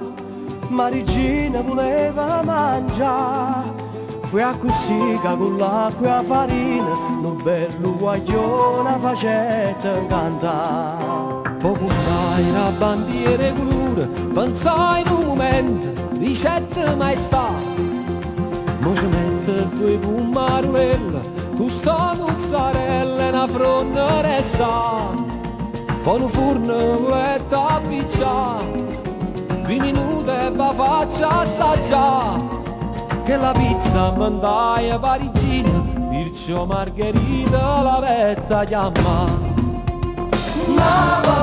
ma 0.69 0.89
regina 0.89 1.61
voleva 1.61 2.41
mangiare. 2.43 3.81
Fui 4.21 4.41
a 4.41 4.55
cussica 4.55 5.35
con 5.35 5.57
l'acqua 5.57 6.07
e 6.07 6.09
la 6.09 6.23
farina, 6.23 6.93
un 7.21 7.41
bello 7.43 7.95
guaglione 7.97 8.97
facetta 8.99 10.05
cantare. 10.07 11.51
Poco 11.59 11.85
dai 11.85 12.51
la 12.51 12.71
bandiera 12.77 13.53
colore, 13.53 14.07
pensai 14.33 15.01
in 15.01 15.11
un 15.11 15.25
momento, 15.25 16.17
ricette 16.17 16.95
maestà. 16.95 17.49
Mo 18.79 18.95
ci 18.95 19.05
mette 19.05 19.69
due 19.75 19.97
pumarulelle, 19.97 21.21
custa 21.55 22.15
mozzarella 22.17 23.25
e 23.25 23.29
una 23.29 23.47
fronda 23.47 24.21
resta. 24.21 25.32
Von 26.03 26.27
furnă 26.27 26.73
ta 27.47 27.81
picea 27.87 28.61
Vini 29.65 29.91
de 30.25 30.51
bavacea 30.55 31.43
sagea 31.57 32.41
Che 33.25 33.37
la 33.37 33.51
pizza 33.51 34.13
mandaia 34.17 34.99
parigina 34.99 35.83
Vircio 36.09 36.65
margherita 36.65 37.81
la 37.81 37.99
vetta 37.99 38.63
chiama 38.63 39.27
Mamma, 40.75 41.41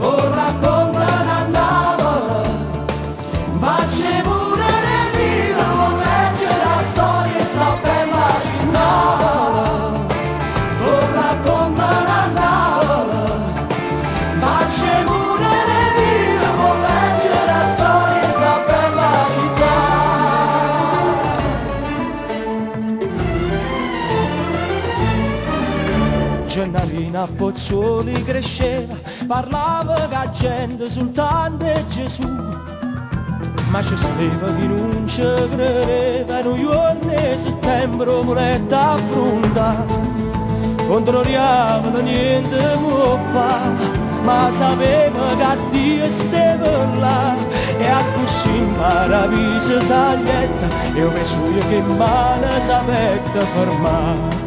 o 0.00 0.12
con 0.60 0.97
Pozzuoli 27.48 28.12
cresceva, 28.24 28.94
parlava 29.26 29.94
che 29.94 30.30
gente 30.32 30.90
soltanto 30.90 31.64
Gesù. 31.88 32.28
Ma 33.70 33.80
c'è 33.80 33.96
stava 33.96 34.54
chi 34.54 34.66
non 34.66 35.04
ci 35.06 35.22
credeva, 35.22 36.42
noi 36.42 36.60
giorni 36.60 37.38
settembre 37.38 38.10
voletta 38.20 38.90
affrontare. 38.90 39.86
Controlliamo 40.88 41.98
niente 42.00 42.76
può 42.82 43.18
fare, 43.32 43.98
ma 44.24 44.50
sapeva 44.50 45.34
che 45.34 45.58
Dio 45.70 46.10
stava 46.10 46.84
là. 46.98 47.34
E 47.78 47.88
a 47.88 48.04
così 48.12 48.56
impara 48.56 49.26
visa 49.26 49.80
saglietta, 49.80 50.66
e 50.94 50.98
io 50.98 51.10
penso 51.12 51.46
io 51.46 51.66
che 51.66 51.80
male 51.80 52.60
sapetta 52.60 53.40
fermare. 53.40 54.37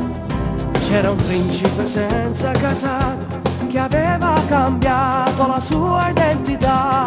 C'era 0.92 1.10
un 1.10 1.24
principe 1.26 1.88
senza 1.88 2.52
casato 2.52 3.40
che 3.70 3.80
aveva 3.80 4.34
cambiato 4.50 5.48
la 5.48 5.60
sua 5.62 6.10
identità. 6.10 7.06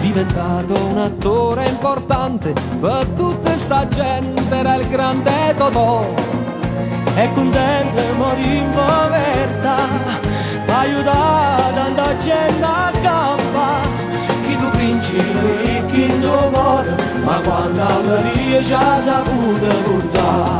Diventato 0.00 0.86
un 0.86 0.96
attore 0.96 1.68
importante 1.68 2.54
per 2.80 3.04
tutta 3.18 3.54
sta 3.58 3.86
gente, 3.86 4.42
era 4.56 4.76
il 4.76 4.88
grande 4.88 5.54
Totò. 5.58 6.06
E 7.16 7.28
contento 7.34 8.00
morì 8.16 8.56
in 8.56 8.70
povertà, 8.70 9.76
aiutato 10.68 11.74
tanta 11.74 12.16
gente 12.16 12.64
a 12.64 12.92
campa. 13.02 13.80
Chi 14.46 14.56
tu 14.58 14.70
principe 14.70 15.62
e 15.64 15.86
chi 15.88 16.18
tu 16.18 16.48
muore, 16.48 16.96
ma 17.24 17.40
quando 17.44 17.82
avria 17.82 18.62
ci 18.62 18.72
ha 18.72 19.00
saputo 19.02 19.66
portare. 19.84 20.59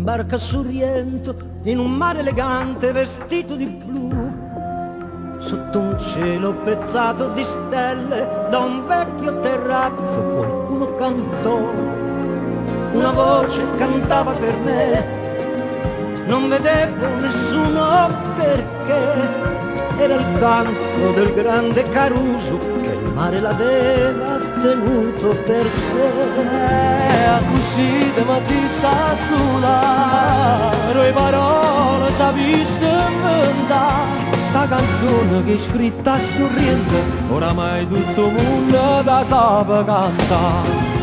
In 0.00 0.06
barca 0.06 0.36
a 0.36 0.38
Sorrento, 0.38 1.34
in 1.64 1.78
un 1.78 1.92
mare 1.92 2.20
elegante 2.20 2.90
vestito 2.90 3.54
di 3.54 3.66
blu, 3.66 4.32
sotto 5.40 5.78
un 5.78 5.98
cielo 5.98 6.54
pezzato 6.64 7.28
di 7.34 7.44
stelle, 7.44 8.46
da 8.48 8.60
un 8.60 8.86
vecchio 8.86 9.38
terrazzo 9.40 10.20
qualcuno 10.36 10.94
cantò, 10.94 11.58
una 12.94 13.10
voce 13.10 13.62
cantava 13.76 14.32
per 14.32 14.56
me, 14.64 16.24
non 16.26 16.48
vedevo 16.48 17.06
nessuno 17.20 18.08
perché. 18.36 19.58
Era 19.98 20.14
il 20.14 20.38
canto 20.38 21.12
del 21.14 21.34
grande 21.34 21.82
Caruso 21.90 22.56
che 22.80 22.88
il 22.88 23.12
mare 23.12 23.38
l'aveva 23.38 24.39
tenuto 24.60 25.28
per 25.46 25.66
sé. 25.68 27.10
a 27.26 27.40
così 27.50 28.12
de 28.14 28.24
mattina 28.24 28.68
sta 28.68 29.16
sola, 29.16 30.70
le 30.92 31.12
parole 31.12 32.10
sapiste 32.12 32.86
inventare. 32.86 34.36
Sta 34.36 34.66
canzone 34.66 35.44
che 35.44 35.54
è 35.54 35.58
scritta 35.58 36.12
a 36.14 36.18
sorrente, 36.18 37.02
oramai 37.28 37.86
tutto 37.86 38.26
il 38.26 38.32
mondo 38.32 39.02
da 39.02 39.22
sa 39.22 39.64
cantare. 39.66 40.99